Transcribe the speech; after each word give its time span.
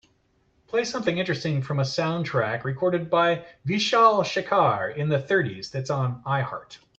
Play 0.67 0.83
something 0.85 1.19
interesting 1.19 1.61
from 1.61 1.79
a 1.79 1.83
soundtrack 1.83 2.63
recorded 2.63 3.07
by 3.11 3.45
Vishal-shekhar 3.67 4.89
in 4.95 5.09
the 5.09 5.21
thirties 5.21 5.69
that's 5.69 5.91
on 5.91 6.23
Iheart 6.23 6.79